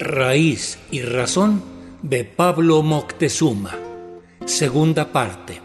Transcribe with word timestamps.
Raíz 0.00 0.78
y 0.92 1.02
Razón 1.02 1.60
de 2.02 2.22
Pablo 2.24 2.82
Moctezuma. 2.82 3.76
Segunda 4.44 5.10
parte. 5.10 5.60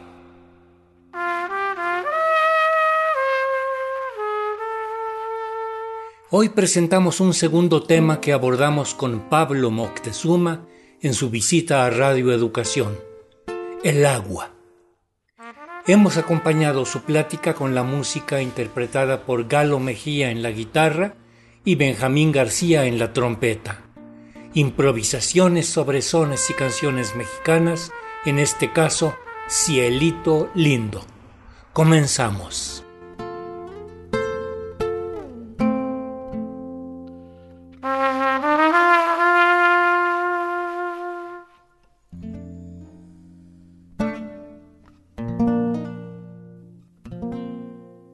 Hoy 6.31 6.49
presentamos 6.49 7.20
un 7.20 7.35
segundo 7.35 7.84
tema 7.84 8.20
que 8.21 8.34
abordamos 8.34 8.95
con 8.95 9.30
Pablo 9.30 9.70
Moctezuma 9.70 10.65
en 11.00 11.13
su 11.13 11.29
visita 11.29 11.86
a 11.86 11.91
Radio 11.91 12.31
Educación, 12.31 12.97
el 13.84 14.04
agua. 14.04 14.50
Hemos 15.85 16.18
acompañado 16.18 16.85
su 16.85 17.04
plática 17.04 17.54
con 17.54 17.76
la 17.76 17.84
música 17.84 18.41
interpretada 18.41 19.27
por 19.27 19.48
Galo 19.48 19.79
Mejía 19.79 20.31
en 20.31 20.41
la 20.41 20.49
guitarra 20.49 21.13
y 21.63 21.76
Benjamín 21.76 22.31
García 22.31 22.88
en 22.88 22.98
la 22.98 23.13
trompeta. 23.13 23.92
Improvisaciones 24.55 25.67
sobre 25.67 26.03
sones 26.03 26.48
y 26.52 26.53
canciones 26.53 27.16
mexicanas, 27.16 27.91
en 28.23 28.38
este 28.38 28.71
caso, 28.71 29.16
Cielito 29.49 30.52
Lindo. 30.53 31.03
Comenzamos. 31.73 32.84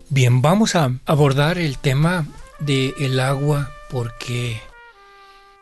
Bien, 0.09 0.41
vamos 0.41 0.75
a 0.75 0.91
abordar 1.05 1.57
el 1.57 1.77
tema 1.77 2.25
del 2.59 2.93
el 2.97 3.19
agua 3.19 3.71
porque 3.89 4.68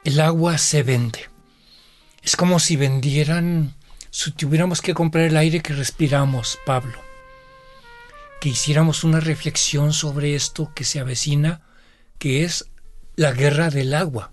el 0.08 0.22
agua 0.22 0.58
se 0.58 0.83
vende. 0.83 1.27
Es 2.23 2.38
como 2.38 2.59
si 2.59 2.77
vendieran, 2.77 3.75
si 4.09 4.31
tuviéramos 4.31 4.81
que 4.81 4.94
comprar 4.94 5.25
el 5.25 5.36
aire 5.36 5.61
que 5.61 5.73
respiramos, 5.73 6.58
Pablo. 6.66 6.97
Que 8.39 8.47
hiciéramos 8.47 9.03
una 9.03 9.19
reflexión 9.19 9.91
sobre 9.91 10.33
esto 10.33 10.72
que 10.73 10.86
se 10.86 11.02
avecina, 11.02 11.59
que 12.19 12.45
es 12.45 12.69
la 13.17 13.33
guerra 13.33 13.69
del 13.69 13.94
agua, 13.94 14.31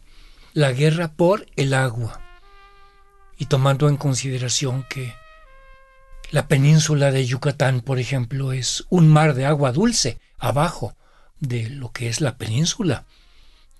la 0.52 0.70
guerra 0.70 1.10
por 1.10 1.44
el 1.56 1.74
agua. 1.74 2.20
Y 3.36 3.46
tomando 3.46 3.88
en 3.88 3.96
consideración 3.96 4.86
que 4.88 5.12
la 6.30 6.46
península 6.46 7.10
de 7.10 7.26
Yucatán, 7.26 7.80
por 7.80 7.98
ejemplo, 7.98 8.52
es 8.52 8.84
un 8.90 9.08
mar 9.08 9.34
de 9.34 9.46
agua 9.46 9.72
dulce 9.72 10.20
abajo 10.38 10.96
de 11.40 11.68
lo 11.68 11.90
que 11.90 12.08
es 12.08 12.20
la 12.20 12.38
península, 12.38 13.06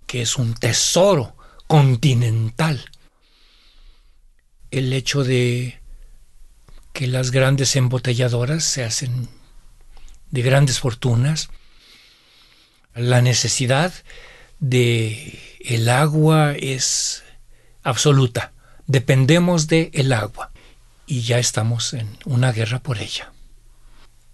que 0.09 0.23
es 0.23 0.39
un 0.39 0.55
tesoro 0.55 1.37
continental. 1.67 2.91
El 4.71 4.93
hecho 4.93 5.25
de 5.25 5.81
que 6.93 7.07
las 7.07 7.31
grandes 7.31 7.77
embotelladoras 7.77 8.65
se 8.65 8.85
hacen 8.85 9.29
de 10.31 10.43
grandes 10.43 10.81
fortunas, 10.81 11.49
la 12.95 13.23
necesidad 13.23 13.93
de 14.61 15.39
el 15.61 15.89
agua 15.89 16.53
es 16.53 17.23
absoluta. 17.83 18.53
Dependemos 18.87 19.67
de 19.67 19.91
el 19.95 20.13
agua 20.13 20.51
y 21.07 21.23
ya 21.23 21.39
estamos 21.39 21.93
en 21.95 22.09
una 22.25 22.53
guerra 22.53 22.81
por 22.81 22.99
ella. 22.99 23.33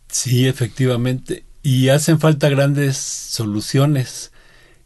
Sí, 0.09 0.47
efectivamente. 0.47 1.45
Y 1.63 1.89
hacen 1.89 2.21
falta 2.21 2.49
grandes 2.49 2.97
soluciones. 2.97 4.30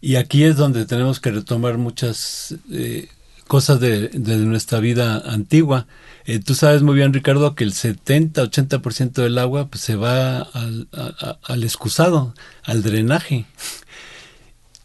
Y 0.04 0.16
aquí 0.16 0.44
es 0.44 0.58
donde 0.58 0.84
tenemos 0.84 1.18
que 1.18 1.30
retomar 1.30 1.78
muchas 1.78 2.56
eh, 2.70 3.08
cosas 3.46 3.80
de, 3.80 4.10
nuestra 4.12 4.78
vida 4.78 5.22
antigua. 5.24 5.86
Eh, 6.26 6.40
tú 6.40 6.54
sabes 6.54 6.82
muy 6.82 6.94
bien, 6.94 7.14
Ricardo, 7.14 7.54
que 7.54 7.64
el 7.64 7.72
70-80% 7.72 9.12
del 9.12 9.38
agua 9.38 9.68
pues, 9.68 9.80
se 9.80 9.96
va 9.96 10.40
al, 10.40 10.88
al 11.42 11.64
excusado, 11.64 12.34
al 12.64 12.82
drenaje. 12.82 13.46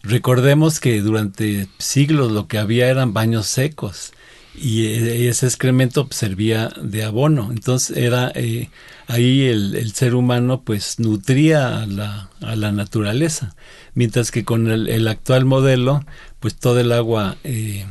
Recordemos 0.03 0.79
que 0.79 1.01
durante 1.01 1.67
siglos 1.79 2.31
lo 2.31 2.47
que 2.47 2.57
había 2.57 2.87
eran 2.87 3.13
baños 3.13 3.47
secos 3.47 4.13
y 4.61 5.27
ese 5.27 5.45
excremento 5.45 6.07
pues, 6.07 6.17
servía 6.17 6.69
de 6.81 7.03
abono. 7.03 7.49
Entonces 7.51 7.95
era 7.95 8.31
eh, 8.35 8.69
ahí 9.07 9.43
el, 9.47 9.91
ser 9.93 10.15
humano 10.15 10.63
pues 10.63 10.99
nutría 10.99 11.81
a 11.81 11.85
la, 11.85 12.29
a 12.41 12.55
la 12.55 12.71
naturaleza, 12.71 13.55
mientras 13.93 14.31
que 14.31 14.43
con 14.43 14.69
el, 14.69 15.07
actual 15.07 15.45
modelo 15.45 16.03
pues 16.39 16.55
todo 16.55 16.79
el 16.79 16.91
agua 16.91 17.37
eh, 17.43 17.85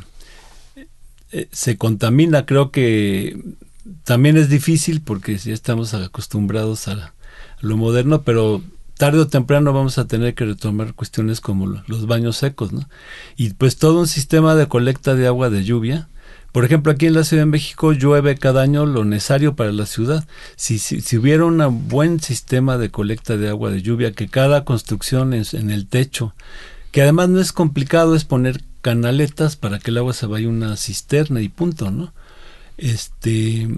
eh, 1.31 1.47
se 1.51 1.77
contamina. 1.77 2.45
Creo 2.45 2.71
que 2.71 3.37
también 4.03 4.37
es 4.37 4.49
difícil 4.49 5.01
porque 5.01 5.37
ya 5.37 5.53
estamos 5.53 5.93
acostumbrados 5.93 6.87
a, 6.87 7.13
lo 7.61 7.77
moderno, 7.77 8.23
pero 8.23 8.61
tarde 8.99 9.19
o 9.19 9.27
temprano 9.27 9.71
vamos 9.71 9.97
a 9.97 10.07
tener 10.07 10.35
que 10.35 10.43
retomar 10.43 10.93
cuestiones 10.93 11.39
como 11.39 11.67
los 11.87 12.05
baños 12.05 12.35
secos, 12.35 12.73
¿no? 12.73 12.89
Y 13.37 13.53
pues 13.53 13.77
todo 13.77 14.01
un 14.01 14.07
sistema 14.07 14.55
de 14.55 14.67
colecta 14.67 15.15
de 15.15 15.25
agua 15.25 15.49
de 15.49 15.63
lluvia, 15.63 16.09
por 16.51 16.65
ejemplo, 16.65 16.91
aquí 16.91 17.05
en 17.05 17.13
la 17.13 17.23
Ciudad 17.23 17.43
de 17.43 17.51
México 17.51 17.93
llueve 17.93 18.35
cada 18.35 18.61
año 18.61 18.85
lo 18.85 19.05
necesario 19.05 19.55
para 19.55 19.71
la 19.71 19.85
ciudad. 19.85 20.27
Si, 20.57 20.79
si, 20.79 21.17
hubiera 21.17 21.45
un 21.45 21.87
buen 21.87 22.19
sistema 22.19 22.77
de 22.77 22.89
colecta 22.89 23.37
de 23.37 23.47
agua 23.47 23.69
de 23.69 23.81
lluvia, 23.81 24.11
que 24.11 24.27
cada 24.27 24.65
construcción 24.65 25.33
es 25.33 25.53
en 25.53 25.69
el 25.69 25.87
techo, 25.87 26.33
que 26.91 27.01
además 27.01 27.29
no 27.29 27.39
es 27.39 27.53
complicado, 27.53 28.15
es 28.15 28.25
poner 28.25 28.61
canaletas 28.81 29.55
para 29.55 29.79
que 29.79 29.91
el 29.91 29.99
agua 29.99 30.13
se 30.13 30.25
vaya 30.25 30.47
a 30.47 30.49
una 30.49 30.75
cisterna 30.75 31.39
y 31.39 31.47
punto, 31.47 31.89
¿no? 31.89 32.13
Este, 32.77 33.69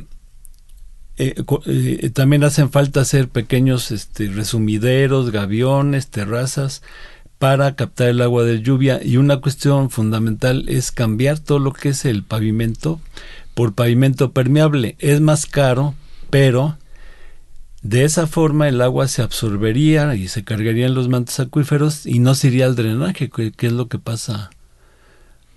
eh, 1.18 1.36
eh, 1.66 2.10
también 2.12 2.44
hacen 2.44 2.72
falta 2.72 3.02
hacer 3.02 3.28
pequeños 3.30 3.92
este, 3.92 4.28
resumideros, 4.28 5.32
gaviones, 5.32 6.08
terrazas, 6.08 6.82
para 7.38 7.76
captar 7.76 8.10
el 8.10 8.22
agua 8.22 8.44
de 8.44 8.62
lluvia 8.62 9.02
y 9.04 9.18
una 9.18 9.38
cuestión 9.38 9.90
fundamental 9.90 10.66
es 10.70 10.92
cambiar 10.92 11.40
todo 11.40 11.58
lo 11.58 11.74
que 11.74 11.90
es 11.90 12.06
el 12.06 12.24
pavimento 12.24 13.02
por 13.56 13.74
pavimento 13.74 14.32
permeable. 14.32 14.96
Es 15.00 15.22
más 15.22 15.48
caro, 15.48 15.96
pero 16.30 16.78
de 17.82 18.04
esa 18.04 18.28
forma 18.28 18.70
el 18.70 18.80
agua 18.80 19.08
se 19.08 19.24
absorbería 19.24 20.16
y 20.16 20.28
se 20.28 20.44
cargaría 20.44 20.86
en 20.86 20.94
los 20.94 21.10
mantos 21.10 21.40
acuíferos 21.40 22.06
y 22.06 22.20
no 22.20 22.36
se 22.36 22.48
iría 22.48 22.68
al 22.68 22.76
drenaje, 22.76 23.30
que, 23.30 23.54
es 23.60 23.72
lo 23.72 23.88
que 23.88 23.98
pasa 23.98 24.52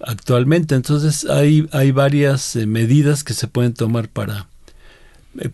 actualmente. 0.00 0.74
Entonces 0.74 1.26
hay, 1.26 1.68
hay 1.72 1.92
varias 1.92 2.56
eh, 2.56 2.66
medidas 2.66 3.24
que 3.24 3.34
se 3.34 3.46
pueden 3.46 3.74
tomar 3.74 4.08
para 4.08 4.48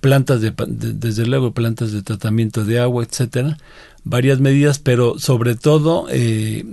plantas 0.01 0.41
de, 0.41 0.53
desde 0.67 1.27
luego 1.27 1.53
plantas 1.53 1.93
de 1.93 2.03
tratamiento 2.03 2.65
de 2.65 2.81
agua, 2.81 3.05
etcétera, 3.05 3.59
varias 4.05 4.41
medidas, 4.41 4.79
pero 4.79 5.19
sobre 5.19 5.55
todo 5.55 6.07
eh, 6.11 6.65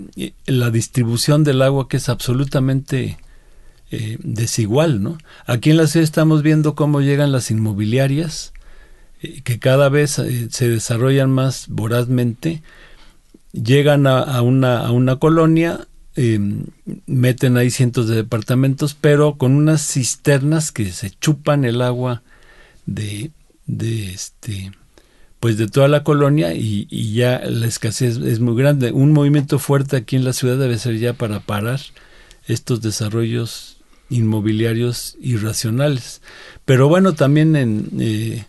la 0.46 0.72
distribución 0.72 1.44
del 1.44 1.62
agua 1.62 1.88
que 1.88 1.98
es 1.98 2.10
absolutamente 2.10 3.18
eh, 3.92 4.18
desigual, 4.22 5.02
¿no? 5.02 5.18
Aquí 5.46 5.72
en 5.72 5.78
la 5.78 5.88
ciudad 5.88 6.04
estamos 6.04 6.42
viendo 6.44 6.76
cómo 6.76 7.02
llegan 7.02 7.32
las 7.32 7.52
inmobiliarias, 7.52 8.54
eh, 9.22 9.42
que 9.44 9.60
cada 9.60 9.90
vez 9.90 10.12
se 10.50 10.70
desarrollan 10.70 11.32
más 11.32 11.68
vorazmente, 11.70 12.62
llegan 13.54 14.08
a, 14.08 14.42
una, 14.42 14.80
a 14.86 14.92
una 14.92 15.16
colonia, 15.16 15.88
meten 17.06 17.58
ahí 17.58 17.70
cientos 17.70 18.08
de 18.08 18.16
departamentos, 18.16 18.96
pero 19.00 19.38
con 19.38 19.54
unas 19.54 19.82
cisternas 19.82 20.72
que 20.72 20.92
se 20.92 21.12
chupan 21.12 21.64
el 21.64 21.82
agua 21.82 22.24
de, 22.88 23.32
de 23.68 24.12
este 24.12 24.72
pues 25.40 25.58
de 25.58 25.68
toda 25.68 25.88
la 25.88 26.04
colonia 26.04 26.54
y, 26.54 26.88
ya 27.14 27.42
la 27.46 27.68
escasez 27.68 28.18
es 28.18 28.40
muy 28.40 28.56
grande. 28.56 28.92
Un 28.92 29.12
movimiento 29.12 29.60
fuerte 29.60 29.96
aquí 29.96 30.16
en 30.16 30.26
la 30.26 30.34
ciudad 30.34 30.58
debe 30.58 30.80
ser 30.80 30.98
ya 30.98 31.14
para 31.14 31.40
parar 31.40 31.80
estos 32.48 32.82
desarrollos 32.82 33.78
inmobiliarios 34.10 35.16
irracionales. 35.22 36.22
Pero 36.66 36.88
bueno, 36.88 37.14
también 37.14 37.56
en, 37.56 37.90
eh, 38.00 38.46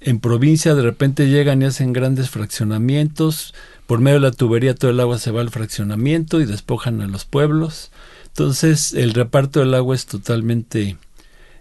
en 0.00 0.20
provincia 0.20 0.74
de 0.74 0.82
repente 0.82 1.28
llegan 1.28 1.62
y 1.62 1.66
hacen 1.66 1.92
grandes 1.92 2.28
fraccionamientos. 2.28 3.54
Por 3.86 4.00
medio 4.00 4.20
de 4.20 4.26
la 4.28 4.32
tubería 4.32 4.74
todo 4.74 4.90
el 4.90 5.00
agua 5.00 5.18
se 5.18 5.30
va 5.30 5.40
al 5.40 5.50
fraccionamiento 5.50 6.40
y 6.40 6.44
despojan 6.44 7.00
a 7.00 7.06
los 7.06 7.24
pueblos. 7.24 7.92
Entonces 8.26 8.92
el 8.92 9.14
reparto 9.14 9.60
del 9.60 9.74
agua 9.74 9.94
es 9.94 10.04
totalmente 10.04 10.98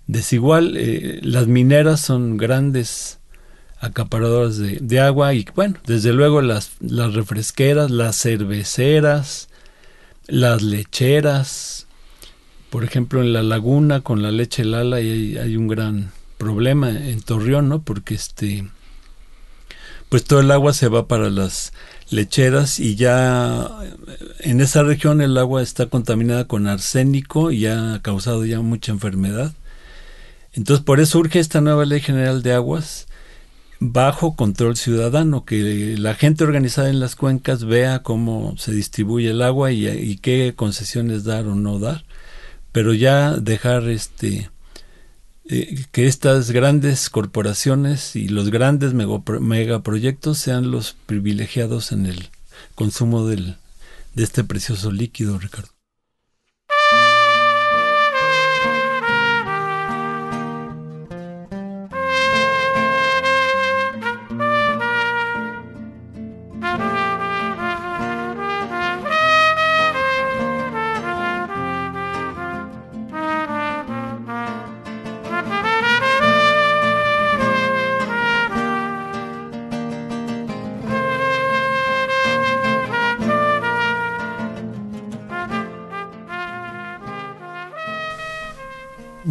desigual. 0.08 0.76
Eh, 0.78 1.20
las 1.24 1.48
mineras 1.48 2.02
son 2.02 2.38
grandes 2.38 3.20
acaparadoras 3.80 4.58
de, 4.58 5.00
agua 5.00 5.36
y 5.36 5.46
bueno, 5.56 5.76
desde 5.86 6.12
luego 6.12 6.42
las, 6.42 6.72
refresqueras, 6.82 7.92
las 7.92 8.18
cerveceras, 8.18 9.50
las 10.28 10.64
lecheras. 10.64 11.88
Por 12.70 12.84
ejemplo, 12.84 13.22
en 13.22 13.34
la 13.34 13.44
laguna 13.44 14.02
con 14.02 14.24
la 14.24 14.32
leche 14.32 14.66
Lala 14.66 14.98
hay, 14.98 15.38
hay 15.38 15.56
un 15.56 15.68
gran 15.68 16.12
problema 16.38 16.90
en 16.90 17.22
Torreón, 17.22 17.70
¿no? 17.70 17.82
Porque 17.82 18.16
este 18.16 18.66
pues 20.10 20.24
todo 20.24 20.40
el 20.40 20.52
agua 20.52 20.74
se 20.74 20.88
va 20.88 21.08
para 21.08 21.30
las 21.30 21.74
lecheras 22.10 22.80
y 22.80 22.96
ya 22.96 23.70
en 24.40 24.62
esa 24.62 24.84
región 24.84 25.22
el 25.22 25.38
agua 25.38 25.62
está 25.62 25.88
contaminada 25.88 26.46
con 26.46 26.68
arsénico 26.68 27.52
y 27.52 27.66
ha 27.66 28.00
causado 28.02 28.46
ya 28.46 28.62
mucha 28.62 28.92
enfermedad. 28.92 29.54
Entonces 30.58 30.84
por 30.84 31.00
eso 31.00 31.20
urge 31.20 31.40
esta 31.40 31.62
nueva 31.62 31.86
ley 31.86 32.02
general 32.02 32.42
de 32.42 32.54
aguas 32.54 33.08
bajo 33.80 34.36
control 34.36 34.76
ciudadano, 34.76 35.46
que 35.46 35.96
la 36.00 36.16
gente 36.16 36.44
organizada 36.44 36.90
en 36.90 37.00
las 37.00 37.16
cuencas 37.16 37.64
vea 37.64 38.02
cómo 38.02 38.56
se 38.58 38.72
distribuye 38.72 39.30
el 39.30 39.44
agua 39.44 39.72
y, 39.72 40.18
qué 40.18 40.54
concesiones 40.56 41.24
dar 41.24 41.46
o 41.46 41.54
no 41.54 41.78
dar, 41.78 42.06
pero 42.72 42.96
ya 42.96 43.38
dejar 43.38 43.88
este 43.88 44.50
eh, 45.46 45.86
que 45.92 46.08
estas 46.08 46.50
grandes 46.50 47.12
corporaciones 47.12 48.16
y 48.16 48.28
los 48.28 48.50
grandes 48.50 48.94
megaproyectos 48.96 50.40
sean 50.40 50.72
los 50.72 50.96
privilegiados 51.06 51.92
en 51.92 52.08
el 52.08 52.30
consumo 52.74 53.28
de 53.28 53.56
este 54.16 54.44
precioso 54.44 54.92
líquido, 54.92 55.38
Ricardo. 55.38 55.77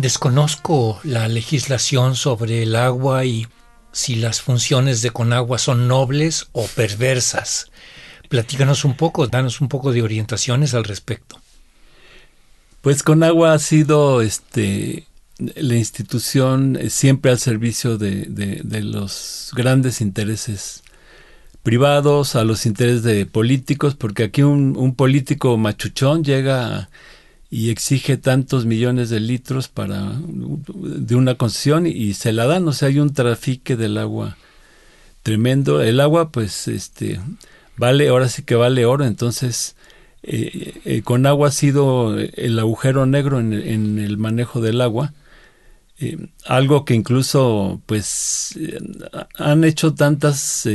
Desconozco 0.07 1.01
la 1.03 1.27
legislación 1.27 2.15
sobre 2.15 2.63
el 2.63 2.77
agua 2.77 3.25
y 3.25 3.49
si 3.91 4.15
las 4.15 4.41
funciones 4.41 5.03
de 5.03 5.11
Conagua 5.11 5.59
son 5.59 5.89
nobles 5.89 6.47
o 6.53 6.65
perversas. 6.65 7.73
Platícanos 8.29 8.85
un 8.85 8.95
poco, 8.95 9.27
danos 9.27 9.61
un 9.61 9.67
poco 9.69 9.91
de 9.91 10.03
orientaciones 10.03 10.75
al 10.75 10.85
respecto. 10.85 11.41
Pues 12.83 13.03
Conagua 13.03 13.53
ha 13.53 13.59
sido 13.59 14.23
este 14.23 15.09
la 15.39 15.75
institución 15.75 16.79
siempre 16.89 17.33
al 17.33 17.41
servicio 17.41 17.99
de, 17.99 18.63
los 18.85 19.51
grandes 19.57 20.01
intereses 20.01 20.85
privados, 21.65 22.37
a 22.37 22.45
los 22.45 22.65
intereses 22.65 23.03
de 23.03 23.27
políticos, 23.27 23.97
porque 23.97 24.23
aquí 24.23 24.45
un, 24.45 24.77
un 24.77 24.95
político 24.95 25.57
machuchón 25.57 26.23
llega 26.23 26.77
a 26.77 26.91
y 27.57 27.71
exige 27.71 28.19
tantos 28.19 28.67
millones 28.67 29.09
de 29.09 29.19
litros 29.19 29.69
para 29.69 30.13
de 30.21 31.15
una 31.15 31.37
concesión 31.37 31.87
y 31.87 32.13
se 32.13 32.35
la 32.35 32.45
dan, 32.45 32.69
o 32.69 32.73
sea, 32.75 32.89
hay 32.89 32.99
un 32.99 33.15
trafique 33.15 33.77
del 33.77 33.97
agua 33.97 34.37
tremendo. 35.23 35.81
El 35.81 36.01
agua, 36.01 36.31
pues, 36.33 36.69
este, 36.69 37.19
vale, 37.79 38.09
ahora 38.09 38.29
sí 38.29 38.43
que 38.43 38.57
vale 38.57 38.85
oro, 38.85 39.07
entonces 39.07 39.75
eh, 40.23 40.83
eh, 40.85 41.01
con 41.01 41.25
agua 41.25 41.49
ha 41.49 41.51
sido 41.51 42.19
el 42.19 42.59
agujero 42.59 43.07
negro 43.07 43.41
en, 43.41 43.55
el 44.01 44.19
manejo 44.19 44.61
del 44.61 44.83
agua. 44.83 45.15
Eh, 45.99 46.19
algo 46.45 46.85
que 46.85 46.93
incluso 46.93 47.81
pues 47.87 48.59
han 49.39 49.65
hecho 49.65 49.95
tantas 49.95 50.69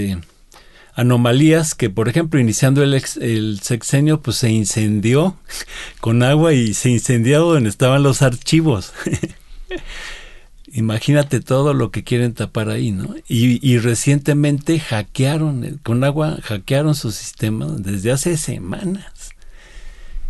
anomalías 0.96 1.76
que, 1.76 1.90
por 1.90 2.10
ejemplo, 2.10 2.40
iniciando 2.40 2.84
el, 2.84 3.60
sexenio, 3.62 4.22
pues 4.22 4.38
se 4.38 4.50
incendió 4.52 5.38
con 6.00 6.24
agua 6.24 6.54
y 6.54 6.74
se 6.74 6.90
incendió 6.90 7.42
donde 7.42 7.70
estaban 7.70 8.04
los 8.04 8.22
archivos. 8.22 8.94
Imagínate 10.74 11.42
todo 11.42 11.74
lo 11.74 11.92
que 11.92 12.04
quieren 12.04 12.34
tapar 12.34 12.70
ahí, 12.70 12.92
¿no? 12.92 13.16
Y, 13.28 13.78
recientemente 13.80 14.80
hackearon, 14.80 15.80
con 15.84 16.04
agua 16.06 16.38
hackearon 16.44 16.96
su 16.96 17.12
sistema 17.12 17.68
desde 17.78 18.12
hace 18.12 18.38
semanas. 18.38 19.32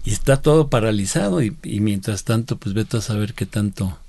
Y 0.04 0.12
está 0.12 0.42
todo 0.42 0.68
paralizado 0.68 1.44
y, 1.44 1.56
y 1.62 1.80
mientras 1.80 2.24
tanto, 2.24 2.58
pues 2.58 2.74
vete 2.74 2.98
a 2.98 3.02
saber 3.02 3.36
qué 3.36 3.46
tanto, 3.46 4.00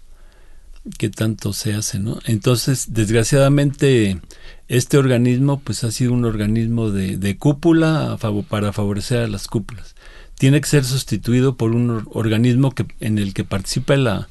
qué 0.99 1.11
tanto 1.11 1.52
se 1.52 1.75
hace, 1.75 1.99
¿no? 1.99 2.19
Entonces, 2.26 2.93
desgraciadamente, 2.93 4.20
este 4.69 4.99
organismo 4.99 5.61
pues 5.61 5.84
ha 5.84 5.90
sido 5.90 6.12
un 6.12 6.25
organismo 6.25 6.90
de, 6.90 7.17
de 7.17 7.37
cúpula 7.37 8.19
para 8.49 8.73
favorecer 8.73 9.20
a 9.20 9.29
las 9.29 9.46
cúpulas. 9.46 9.94
Tiene 10.38 10.61
que 10.61 10.69
ser 10.69 10.84
sustituido 10.84 11.56
por 11.56 11.73
un 11.73 12.06
organismo 12.12 12.73
que, 12.73 12.87
en 13.00 13.19
el 13.19 13.32
que 13.32 13.44
participe 13.44 13.96
la, 13.96 14.29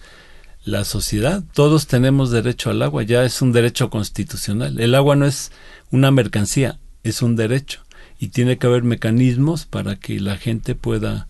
la 0.63 0.83
sociedad. 0.83 1.43
Todos 1.53 1.87
tenemos 1.87 2.31
derecho 2.31 2.69
al 2.69 2.81
agua, 2.81 3.03
ya 3.03 3.23
es 3.23 3.41
un 3.41 3.51
derecho 3.51 3.89
constitucional. 3.89 4.79
El 4.79 4.95
agua 4.95 5.15
no 5.15 5.25
es 5.25 5.51
una 5.89 6.11
mercancía, 6.11 6.79
es 7.03 7.21
un 7.21 7.35
derecho. 7.35 7.81
Y 8.19 8.27
tiene 8.27 8.57
que 8.57 8.67
haber 8.67 8.83
mecanismos 8.83 9.65
para 9.65 9.95
que 9.95 10.19
la 10.19 10.37
gente 10.37 10.75
pueda 10.75 11.27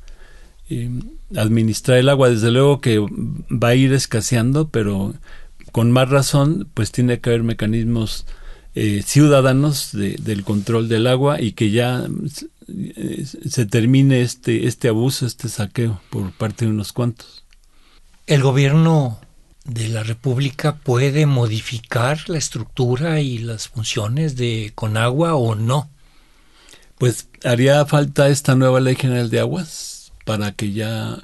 eh, 0.73 0.89
administrar 1.35 1.97
el 1.97 2.07
agua. 2.07 2.29
Desde 2.29 2.50
luego 2.50 2.79
que 2.79 3.00
va 3.00 3.69
a 3.69 3.75
ir 3.75 3.91
escaseando, 3.91 4.69
pero 4.69 5.13
con 5.73 5.91
más 5.91 6.09
razón, 6.09 6.69
pues 6.73 6.94
tiene 6.94 7.19
que 7.19 7.29
haber 7.29 7.44
mecanismos 7.44 8.25
eh, 8.73 9.03
ciudadanos 9.06 9.89
del 9.91 10.44
control 10.45 10.88
del 10.88 11.07
agua 11.07 11.41
y 11.41 11.51
que 11.51 11.71
ya 11.71 12.07
eh, 12.69 13.25
se 13.25 13.65
termine 13.65 14.21
este, 14.21 14.65
este 14.65 14.88
abuso, 14.88 15.25
este 15.25 15.50
saqueo 15.50 16.01
por 16.09 16.31
parte 16.31 16.63
de 16.63 16.71
unos 16.71 16.94
cuantos. 16.94 17.44
¿El 18.25 18.41
gobierno 18.41 19.19
de 19.65 19.89
la 19.89 20.03
República 20.03 20.77
puede 20.77 21.25
modificar 21.25 22.29
la 22.29 22.38
estructura 22.38 23.19
y 23.19 23.39
las 23.39 23.67
funciones 23.67 24.38
de 24.38 24.71
Conagua 24.74 25.35
o 25.35 25.56
no? 25.56 25.89
Pues 26.97 27.27
haría 27.44 27.85
falta 27.85 28.29
esta 28.29 28.56
nueva 28.56 28.79
ley 28.79 28.95
general 28.95 29.29
de 29.29 29.41
aguas 29.41 30.00
para 30.25 30.51
que 30.51 30.71
ya 30.71 31.21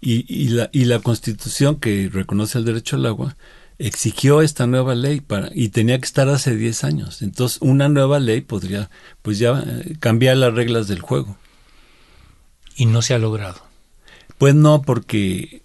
y, 0.00 0.24
y, 0.28 0.48
la, 0.48 0.70
y 0.72 0.84
la 0.86 1.00
constitución 1.00 1.76
que 1.76 2.08
reconoce 2.12 2.58
el 2.58 2.64
derecho 2.64 2.96
al 2.96 3.06
agua 3.06 3.36
exigió 3.80 4.42
esta 4.42 4.66
nueva 4.66 4.94
ley 4.94 5.20
para 5.20 5.50
y 5.54 5.70
tenía 5.70 5.98
que 5.98 6.04
estar 6.04 6.28
hace 6.28 6.54
10 6.54 6.84
años. 6.84 7.22
Entonces, 7.22 7.58
una 7.62 7.88
nueva 7.88 8.20
ley 8.20 8.42
podría 8.42 8.90
pues 9.22 9.38
ya 9.38 9.64
eh, 9.66 9.96
cambiar 9.98 10.36
las 10.36 10.54
reglas 10.54 10.86
del 10.86 11.00
juego. 11.00 11.36
Y 12.76 12.86
no 12.86 13.02
se 13.02 13.14
ha 13.14 13.18
logrado. 13.18 13.60
Pues 14.38 14.54
no, 14.54 14.82
porque 14.82 15.62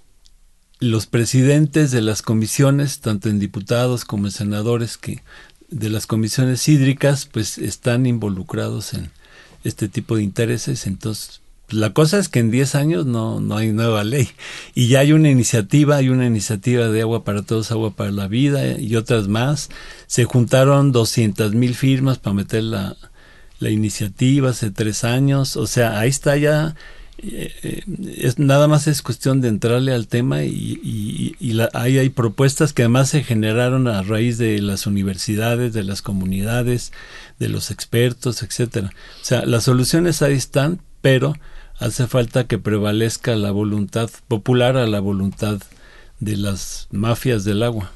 los 0.79 1.07
presidentes 1.07 1.91
de 1.91 2.01
las 2.01 2.21
comisiones, 2.21 2.99
tanto 2.99 3.29
en 3.29 3.39
diputados 3.39 4.05
como 4.05 4.27
en 4.27 4.31
senadores 4.31 4.97
que 4.97 5.21
de 5.69 5.89
las 5.89 6.07
comisiones 6.07 6.67
hídricas, 6.67 7.25
pues 7.25 7.57
están 7.57 8.05
involucrados 8.05 8.93
en 8.93 9.11
este 9.63 9.89
tipo 9.89 10.15
de 10.15 10.23
intereses, 10.23 10.87
entonces 10.87 11.41
la 11.69 11.93
cosa 11.93 12.19
es 12.19 12.29
que 12.29 12.39
en 12.39 12.51
10 12.51 12.75
años 12.75 13.05
no, 13.05 13.39
no 13.39 13.57
hay 13.57 13.71
nueva 13.71 14.03
ley. 14.03 14.29
Y 14.75 14.87
ya 14.87 14.99
hay 14.99 15.13
una 15.13 15.29
iniciativa, 15.29 15.97
hay 15.97 16.09
una 16.09 16.25
iniciativa 16.25 16.89
de 16.89 17.01
agua 17.01 17.23
para 17.23 17.41
todos, 17.41 17.71
agua 17.71 17.95
para 17.95 18.11
la 18.11 18.27
vida 18.27 18.77
y 18.79 18.95
otras 18.95 19.27
más. 19.27 19.69
Se 20.07 20.25
juntaron 20.25 20.91
200 20.91 21.53
mil 21.53 21.73
firmas 21.73 22.19
para 22.19 22.35
meter 22.35 22.63
la, 22.63 22.95
la 23.59 23.69
iniciativa 23.69 24.51
hace 24.51 24.69
tres 24.69 25.03
años. 25.03 25.57
O 25.57 25.65
sea, 25.65 25.99
ahí 25.99 26.09
está 26.09 26.37
ya. 26.37 26.75
Eh, 27.17 27.51
eh, 27.63 27.83
es, 28.17 28.37
nada 28.37 28.67
más 28.67 28.87
es 28.87 29.01
cuestión 29.01 29.41
de 29.41 29.47
entrarle 29.47 29.93
al 29.93 30.07
tema 30.07 30.43
y, 30.43 30.79
y, 30.83 31.35
y 31.39 31.53
la, 31.53 31.69
ahí 31.73 31.97
hay 31.97 32.09
propuestas 32.09 32.73
que 32.73 32.83
además 32.83 33.09
se 33.09 33.23
generaron 33.23 33.87
a 33.87 34.03
raíz 34.03 34.37
de 34.37 34.61
las 34.61 34.85
universidades, 34.85 35.73
de 35.73 35.83
las 35.83 36.01
comunidades, 36.01 36.91
de 37.39 37.49
los 37.49 37.71
expertos, 37.71 38.43
etcétera. 38.43 38.91
O 39.21 39.25
sea, 39.25 39.45
las 39.45 39.63
soluciones 39.63 40.21
ahí 40.21 40.35
están, 40.35 40.81
pero 41.01 41.35
hace 41.77 42.07
falta 42.07 42.47
que 42.47 42.57
prevalezca 42.57 43.35
la 43.35 43.51
voluntad 43.51 44.09
popular 44.27 44.77
a 44.77 44.87
la 44.87 44.99
voluntad 44.99 45.61
de 46.19 46.37
las 46.37 46.87
mafias 46.91 47.43
del 47.43 47.63
agua. 47.63 47.91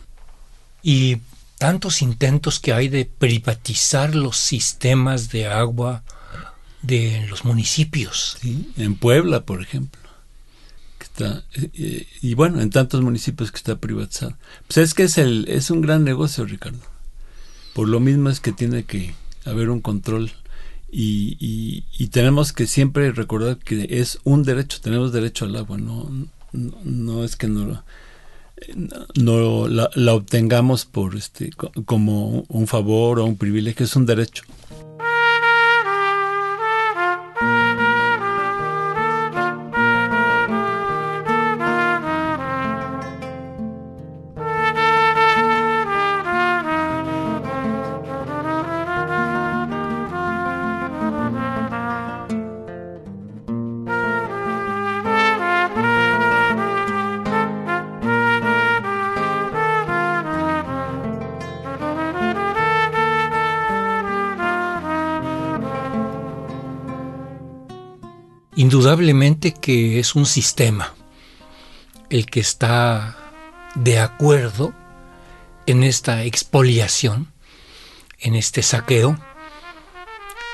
Y 0.83 1.17
tantos 1.57 2.01
intentos 2.01 2.59
que 2.59 2.73
hay 2.73 2.87
de 2.87 3.05
privatizar 3.05 4.15
los 4.15 4.37
sistemas 4.37 5.29
de 5.29 5.47
agua 5.47 6.03
de 6.81 7.25
los 7.29 7.45
municipios. 7.45 8.37
en 8.77 8.95
Puebla, 8.95 9.45
por 9.45 9.61
ejemplo. 9.61 9.99
Que 10.97 11.05
está, 11.05 11.43
eh, 11.53 12.07
y 12.21 12.33
bueno, 12.33 12.61
en 12.61 12.69
tantos 12.69 13.01
municipios 13.01 13.51
que 13.51 13.57
está 13.57 13.77
privatizado. 13.77 14.37
Pues 14.67 14.77
es 14.77 14.93
que 14.93 15.03
es, 15.03 15.17
el, 15.17 15.45
es 15.47 15.69
un 15.69 15.81
gran 15.81 16.03
negocio, 16.03 16.45
Ricardo. 16.45 16.79
Por 17.73 17.87
lo 17.87 17.99
mismo 17.99 18.29
es 18.29 18.39
que 18.39 18.51
tiene 18.51 18.83
que 18.83 19.13
haber 19.45 19.69
un 19.69 19.81
control 19.81 20.31
y, 20.91 21.83
y, 21.97 22.07
tenemos 22.07 22.53
que 22.53 22.65
siempre 22.65 23.11
recordar 23.11 23.57
que 23.57 23.87
es 23.89 24.19
un 24.23 24.43
derecho, 24.43 24.79
tenemos 24.81 25.11
derecho 25.11 25.45
al 25.45 25.55
agua, 25.55 25.77
no, 25.77 26.09
no, 26.51 27.23
es 27.23 27.35
que 27.35 27.47
no 27.47 27.83
no 29.15 29.67
la, 29.67 29.89
la 29.95 30.13
obtengamos 30.13 30.85
por 30.85 31.15
este 31.15 31.51
como 31.85 32.43
un 32.47 32.67
favor 32.67 33.19
o 33.19 33.25
un 33.25 33.37
privilegio, 33.37 33.85
es 33.85 33.95
un 33.95 34.05
derecho. 34.05 34.43
Indudablemente 68.71 69.51
que 69.51 69.97
es 69.97 70.13
un 70.13 70.27
sistema 70.27 70.93
el 72.11 72.27
que 72.27 72.39
está 72.39 73.17
de 73.73 73.97
acuerdo 73.97 74.75
en 75.65 75.83
esta 75.83 76.23
expoliación, 76.23 77.33
en 78.19 78.35
este 78.35 78.61
saqueo, 78.61 79.19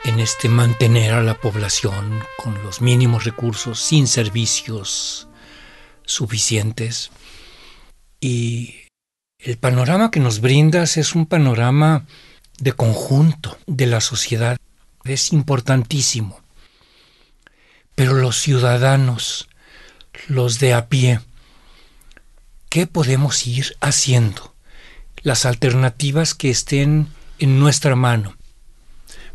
en 0.05 0.21
este 0.21 0.47
mantener 0.47 1.13
a 1.13 1.23
la 1.23 1.41
población 1.41 2.23
con 2.41 2.63
los 2.63 2.79
mínimos 2.79 3.25
recursos, 3.25 3.81
sin 3.81 4.07
servicios 4.07 5.27
suficientes. 6.05 7.11
Y 8.21 8.75
el 9.39 9.57
panorama 9.57 10.09
que 10.09 10.21
nos 10.21 10.39
brindas 10.39 10.95
es 10.95 11.15
un 11.15 11.25
panorama 11.25 12.05
de 12.59 12.71
conjunto 12.71 13.57
de 13.67 13.87
la 13.87 13.99
sociedad. 13.99 14.55
Es 15.03 15.33
importantísimo. 15.33 16.44
Pero 17.95 18.13
los 18.13 18.37
ciudadanos, 18.37 19.47
los 20.27 20.59
de 20.59 20.73
a 20.73 20.87
pie, 20.87 21.21
¿qué 22.69 22.87
podemos 22.87 23.47
ir 23.47 23.75
haciendo? 23.79 24.53
Las 25.23 25.45
alternativas 25.45 26.33
que 26.33 26.49
estén 26.49 27.07
en 27.39 27.59
nuestra 27.59 27.95
mano. 27.95 28.35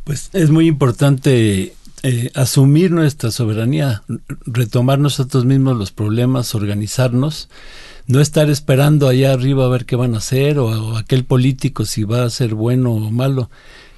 Pues 0.05 0.31
es 0.33 0.51
muy 0.51 0.67
importante 0.67 1.75
eh, 2.03 2.31
asumir 2.35 2.91
nuestra 2.91 3.31
soberanía, 3.31 4.03
retomar 4.47 4.99
nosotros 4.99 5.45
mismos 5.45 5.77
los 5.77 5.91
problemas, 5.91 6.55
organizarnos, 6.55 7.49
no 8.07 8.21
estar 8.21 8.49
esperando 8.51 9.09
allá 9.09 9.33
arriba 9.33 9.67
a 9.67 9.69
ver 9.69 9.85
qué 9.85 9.97
van 9.97 10.15
a 10.15 10.19
hacer 10.19 10.59
o, 10.59 10.67
o 10.67 10.97
aquel 10.97 11.25
político 11.25 11.85
si 11.85 12.05
va 12.05 12.25
a 12.25 12.31
ser 12.31 12.55
bueno 12.55 12.93
o 12.93 13.11
malo, 13.11 13.51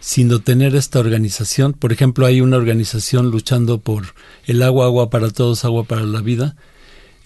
sino 0.03 0.41
tener 0.41 0.75
esta 0.75 0.99
organización. 0.99 1.75
Por 1.75 1.93
ejemplo, 1.93 2.27
hay 2.27 2.41
una 2.41 2.57
organización 2.57 3.31
luchando 3.31 3.79
por 3.79 4.15
el 4.47 4.63
agua, 4.63 4.87
agua 4.87 5.11
para 5.11 5.31
todos, 5.31 5.65
agua 5.65 5.85
para 5.85 6.03
la 6.03 6.21
vida. 6.21 6.57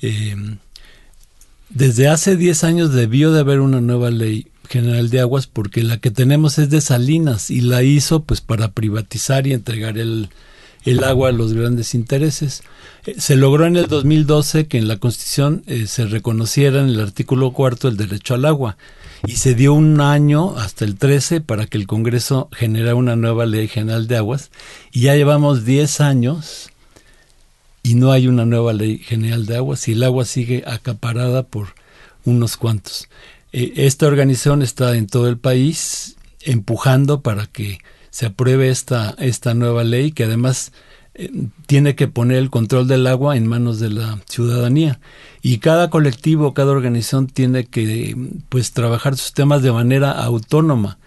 Eh, 0.02 0.36
desde 1.70 2.08
hace 2.08 2.36
10 2.36 2.64
años 2.64 2.92
debió 2.92 3.32
de 3.32 3.40
haber 3.40 3.60
una 3.60 3.80
nueva 3.80 4.10
ley 4.10 4.48
general 4.68 5.08
de 5.08 5.20
aguas 5.20 5.46
porque 5.46 5.82
la 5.82 5.96
que 5.98 6.10
tenemos 6.10 6.58
es 6.58 6.68
de 6.68 6.82
Salinas 6.82 7.50
y 7.50 7.62
la 7.62 7.82
hizo 7.82 8.24
pues 8.24 8.42
para 8.42 8.72
privatizar 8.72 9.46
y 9.46 9.54
entregar 9.54 9.96
el, 9.96 10.28
el 10.84 11.02
agua 11.02 11.30
a 11.30 11.32
los 11.32 11.54
grandes 11.54 11.94
intereses. 11.94 12.62
Eh, 13.06 13.14
se 13.16 13.36
logró 13.36 13.64
en 13.64 13.76
el 13.76 13.86
2012 13.86 14.66
que 14.66 14.76
en 14.76 14.86
la 14.86 14.98
Constitución 14.98 15.62
eh, 15.66 15.86
se 15.86 16.04
reconociera 16.04 16.80
en 16.82 16.90
el 16.90 17.00
artículo 17.00 17.52
cuarto 17.52 17.88
el 17.88 17.96
derecho 17.96 18.34
al 18.34 18.44
agua 18.44 18.76
y 19.26 19.36
se 19.36 19.54
dio 19.54 19.74
un 19.74 20.00
año 20.00 20.56
hasta 20.56 20.84
el 20.84 20.96
13 20.96 21.40
para 21.40 21.66
que 21.66 21.78
el 21.78 21.86
Congreso 21.86 22.48
generara 22.52 22.94
una 22.94 23.16
nueva 23.16 23.44
ley 23.44 23.66
general 23.66 24.06
de 24.06 24.16
aguas 24.16 24.50
y 24.92 25.02
ya 25.02 25.16
llevamos 25.16 25.64
10 25.64 26.00
años 26.00 26.70
y 27.82 27.94
no 27.94 28.12
hay 28.12 28.28
una 28.28 28.44
nueva 28.44 28.72
ley 28.72 28.98
general 28.98 29.46
de 29.46 29.56
aguas 29.56 29.88
y 29.88 29.92
el 29.92 30.02
agua 30.04 30.24
sigue 30.24 30.62
acaparada 30.66 31.42
por 31.42 31.74
unos 32.24 32.56
cuantos. 32.56 33.08
Eh, 33.52 33.72
esta 33.76 34.06
organización 34.06 34.62
está 34.62 34.96
en 34.96 35.06
todo 35.06 35.28
el 35.28 35.38
país 35.38 36.16
empujando 36.40 37.20
para 37.22 37.46
que 37.46 37.78
se 38.10 38.26
apruebe 38.26 38.70
esta, 38.70 39.14
esta 39.18 39.54
nueva 39.54 39.84
ley 39.84 40.12
que 40.12 40.24
además 40.24 40.72
tiene 41.66 41.94
que 41.94 42.08
poner 42.08 42.38
el 42.38 42.50
control 42.50 42.88
del 42.88 43.06
agua 43.06 43.36
en 43.36 43.46
manos 43.46 43.80
de 43.80 43.90
la 43.90 44.18
ciudadanía 44.26 45.00
y 45.42 45.58
cada 45.58 45.90
colectivo, 45.90 46.54
cada 46.54 46.72
organización 46.72 47.26
tiene 47.26 47.64
que 47.64 48.16
pues 48.48 48.72
trabajar 48.72 49.16
sus 49.16 49.32
temas 49.32 49.62
de 49.62 49.72
manera 49.72 50.12
autónoma. 50.12 50.98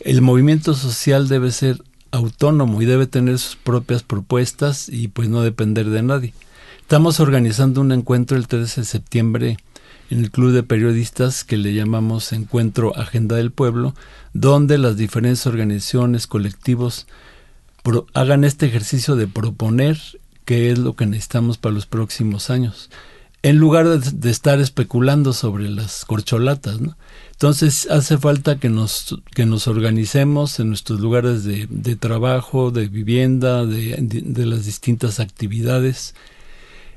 El 0.00 0.22
movimiento 0.22 0.74
social 0.74 1.28
debe 1.28 1.50
ser 1.50 1.82
autónomo 2.10 2.82
y 2.82 2.86
debe 2.86 3.06
tener 3.06 3.38
sus 3.38 3.56
propias 3.56 4.02
propuestas 4.02 4.88
y 4.88 5.08
pues 5.08 5.28
no 5.28 5.42
depender 5.42 5.90
de 5.90 6.02
nadie. 6.02 6.34
Estamos 6.80 7.20
organizando 7.20 7.80
un 7.80 7.92
encuentro 7.92 8.36
el 8.36 8.46
13 8.46 8.82
de 8.82 8.86
septiembre 8.86 9.56
en 10.10 10.18
el 10.20 10.30
Club 10.30 10.52
de 10.52 10.62
Periodistas 10.62 11.44
que 11.44 11.56
le 11.56 11.74
llamamos 11.74 12.32
Encuentro 12.32 12.96
Agenda 12.96 13.36
del 13.36 13.50
Pueblo, 13.50 13.94
donde 14.32 14.78
las 14.78 14.96
diferentes 14.96 15.46
organizaciones, 15.46 16.26
colectivos, 16.26 17.06
hagan 18.14 18.44
este 18.44 18.66
ejercicio 18.66 19.16
de 19.16 19.26
proponer 19.26 19.98
qué 20.44 20.70
es 20.70 20.78
lo 20.78 20.94
que 20.96 21.06
necesitamos 21.06 21.58
para 21.58 21.74
los 21.74 21.86
próximos 21.86 22.50
años, 22.50 22.90
en 23.42 23.58
lugar 23.58 23.86
de, 24.00 24.30
estar 24.30 24.58
especulando 24.60 25.32
sobre 25.34 25.68
las 25.68 26.04
corcholatas. 26.06 26.78
Entonces 27.32 27.86
hace 27.90 28.16
falta 28.16 28.58
que 28.58 28.70
nos, 28.70 29.20
que 29.34 29.44
nos 29.44 29.66
organicemos 29.66 30.60
en 30.60 30.68
nuestros 30.68 31.00
lugares 31.00 31.44
de, 31.44 31.96
trabajo, 31.96 32.70
de 32.70 32.88
vivienda, 32.88 33.66
de, 33.66 34.46
las 34.46 34.64
distintas 34.64 35.20
actividades. 35.20 36.14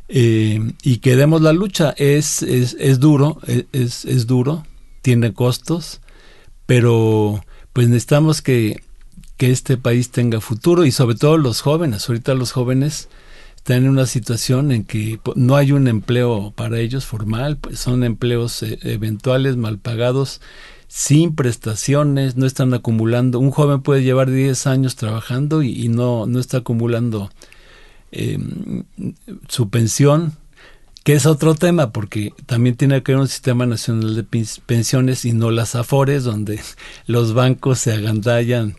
Eh, 0.10 0.72
y 0.84 1.00
que 1.00 1.17
demos 1.17 1.41
la 1.41 1.51
lucha. 1.51 1.94
Es, 1.98 2.41
es, 2.44 2.77
es 2.79 3.01
duro, 3.01 3.41
es, 3.74 4.06
es 4.06 4.25
duro, 4.25 4.65
tiene 5.01 5.34
costos, 5.34 6.00
pero 6.65 7.44
pues 7.74 7.89
necesitamos 7.89 8.41
que 8.41 8.82
que 9.38 9.51
este 9.51 9.77
país 9.77 10.10
tenga 10.10 10.41
futuro 10.41 10.86
y 10.86 10.91
sobre 10.91 11.15
todo 11.15 11.38
los 11.38 11.62
jóvenes. 11.62 12.10
Ahorita 12.10 12.34
los 12.34 12.51
jóvenes 12.51 13.08
están 13.56 13.84
en 13.84 13.89
una 13.89 14.06
situación 14.06 14.72
en 14.72 14.84
que 14.84 15.20
no 15.36 15.56
hay 15.56 15.72
un 15.72 15.88
empleo 15.88 16.51
para 16.56 16.79
ellos 16.79 17.06
formal, 17.06 17.58
pues 17.58 17.79
son 17.79 18.03
empleos 18.03 18.63
eh, 18.63 18.79
eventuales, 18.82 19.58
mal 19.58 19.77
pagados, 19.77 20.41
sin 20.88 21.36
prestaciones, 21.36 22.36
no 22.36 22.46
están 22.46 22.74
acumulando. 22.74 23.39
Un 23.39 23.51
joven 23.51 23.82
puede 23.82 24.03
llevar 24.03 24.32
10 24.32 24.67
años 24.67 24.96
trabajando 24.96 25.62
y, 25.62 25.88
no, 25.89 26.25
no 26.25 26.39
está 26.39 26.60
acumulando 26.60 27.29
em, 28.12 28.86
su 29.50 29.70
pensión, 29.70 30.34
que 31.03 31.13
es 31.13 31.25
otro 31.25 31.53
tema, 31.53 31.91
porque 31.91 32.34
también 32.46 32.75
tiene 32.75 33.03
que 33.03 33.12
haber 33.12 33.22
un 33.22 33.27
sistema 33.27 33.65
nacional 33.65 34.15
de 34.15 34.46
pensiones 34.65 35.25
y 35.25 35.34
no 35.34 35.51
las 35.51 35.75
afores, 35.75 36.24
donde 36.24 36.60
los 37.06 37.34
bancos 37.34 37.79
se 37.79 37.94
agandallan 37.94 38.77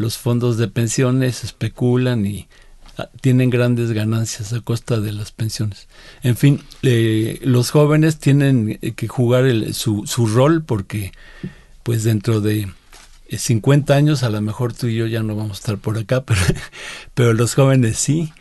los 0.00 0.16
fondos 0.16 0.56
de 0.56 0.66
pensiones 0.66 1.44
especulan 1.44 2.24
y 2.24 2.48
ah, 2.96 3.10
tienen 3.20 3.50
grandes 3.50 3.92
ganancias 3.92 4.54
a 4.54 4.60
costa 4.62 4.98
de 4.98 5.12
las 5.12 5.30
pensiones. 5.30 5.88
En 6.22 6.36
fin, 6.36 6.62
eh, 6.82 7.38
los 7.42 7.70
jóvenes 7.70 8.18
tienen 8.18 8.78
que 8.78 9.08
jugar 9.08 9.44
su, 9.74 10.06
su 10.06 10.26
rol 10.26 10.64
porque 10.64 11.12
pues 11.82 12.02
dentro 12.02 12.40
de 12.40 12.68
50 13.30 13.94
años 13.94 14.22
a 14.22 14.30
lo 14.30 14.40
mejor 14.40 14.72
tú 14.72 14.86
y 14.86 14.96
yo 14.96 15.06
ya 15.06 15.22
no 15.22 15.36
vamos 15.36 15.58
a 15.58 15.60
estar 15.60 15.76
por 15.76 15.98
acá, 15.98 16.24
pero, 17.14 17.34
los 17.34 17.54
jóvenes 17.54 17.98
sí. 17.98 18.32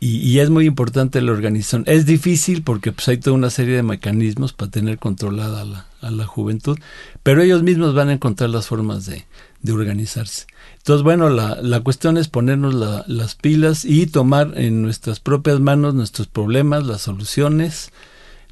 Y, 0.00 0.40
es 0.40 0.50
muy 0.50 0.66
importante 0.66 1.20
la 1.20 1.30
organización. 1.30 1.84
Es 1.86 2.06
difícil 2.06 2.62
porque 2.62 2.90
pues 2.90 3.06
hay 3.06 3.18
toda 3.18 3.36
una 3.36 3.50
serie 3.50 3.76
de 3.76 3.84
mecanismos 3.84 4.52
para 4.52 4.68
tener 4.68 4.98
controlada 4.98 5.64
la, 5.64 5.86
a 6.02 6.10
la 6.10 6.26
juventud, 6.26 6.78
pero 7.22 7.42
ellos 7.42 7.62
mismos 7.62 7.94
van 7.94 8.08
a 8.08 8.14
encontrar 8.14 8.50
las 8.50 8.66
formas 8.66 9.06
de, 9.06 9.24
de 9.62 9.72
organizarse. 9.72 10.46
Entonces, 10.78 11.02
bueno, 11.04 11.30
la, 11.30 11.60
la 11.62 11.80
cuestión 11.80 12.16
es 12.16 12.28
ponernos 12.28 12.74
las 13.06 13.34
pilas 13.36 13.84
y 13.84 14.06
tomar 14.06 14.52
en 14.56 14.82
nuestras 14.82 15.20
propias 15.20 15.60
manos 15.60 15.94
nuestros 15.94 16.26
problemas, 16.26 16.84
las 16.84 17.02
soluciones, 17.02 17.92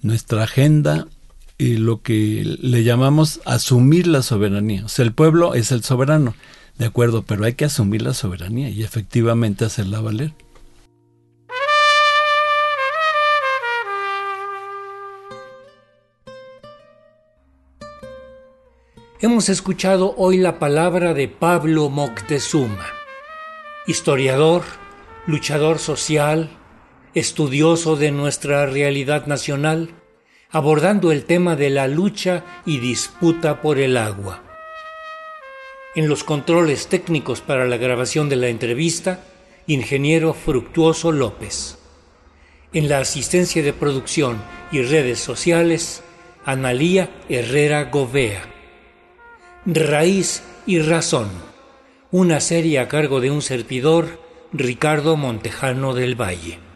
nuestra 0.03 0.45
agenda 0.45 1.09
y 1.59 1.77
lo 1.77 2.03
que 2.03 2.57
le 2.61 2.85
llamamos 2.85 3.41
asumir 3.45 4.07
la 4.07 4.23
soberanía. 4.23 4.85
O 4.85 4.89
sea, 4.89 5.05
el 5.05 5.13
pueblo 5.13 5.55
es 5.55 5.73
el 5.73 5.83
soberano, 5.83 6.35
de 6.79 6.87
acuerdo, 6.87 7.23
pero 7.23 7.45
hay 7.45 7.55
que 7.55 7.67
asumir 7.67 8.03
la 8.03 8.15
soberanía 8.15 8.71
y 8.71 8.83
efectivamente 8.83 9.65
hacerla 9.65 10.01
valer. 10.01 10.33
Hemos 19.23 19.51
escuchado 19.51 20.15
hoy 20.17 20.39
la 20.39 20.59
palabra 20.59 21.13
de 21.13 21.29
Pablo 21.29 21.91
Moctezuma, 21.91 22.87
historiador, 23.87 24.63
luchador 25.27 25.79
social, 25.79 26.49
estudioso 27.13 27.97
de 27.97 28.13
nuestra 28.13 28.65
realidad 28.65 29.27
nacional, 29.27 29.91
abordando 30.49 31.13
el 31.13 31.27
tema 31.27 31.55
de 31.55 31.69
la 31.69 31.87
lucha 31.87 32.45
y 32.65 32.79
disputa 32.79 33.61
por 33.61 33.79
el 33.79 33.99
agua. 33.99 34.43
En 35.95 36.09
los 36.09 36.25
controles 36.25 36.87
técnicos 36.87 37.43
para 37.43 37.67
la 37.67 37.77
grabación 37.77 38.31
de 38.31 38.37
la 38.37 38.49
entrevista, 38.49 39.23
ingeniero 39.67 40.33
Fructuoso 40.33 41.13
López. 41.13 41.77
En 42.73 42.89
la 42.89 43.01
asistencia 43.01 43.63
de 43.63 43.75
producción 43.75 44.43
y 44.73 44.81
redes 44.81 45.19
sociales, 45.19 46.03
Analía 46.47 47.11
Herrera 47.29 47.85
Govea. 47.85 48.60
Raíz 49.67 50.43
y 50.65 50.81
Razón, 50.81 51.29
una 52.11 52.41
serie 52.41 52.79
a 52.79 52.89
cargo 52.89 53.21
de 53.21 53.31
un 53.31 53.43
servidor, 53.43 54.19
Ricardo 54.55 55.19
Montejano 55.19 55.93
del 55.93 56.19
Valle. 56.19 56.70